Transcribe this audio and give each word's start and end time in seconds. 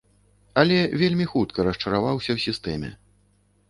Але 0.61 0.79
вельмі 1.03 1.29
хутка 1.35 1.59
расчараваўся 1.71 2.31
ў 2.37 2.49
сістэме. 2.49 2.89